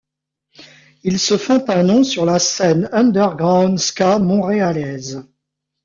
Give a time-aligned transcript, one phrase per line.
[1.03, 5.29] Ils se font un nom sur la scène underground ska montréalaise.